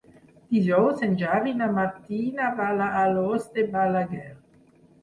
[0.53, 4.29] Dijous en Xavi i na Martina van a Alòs de Balaguer.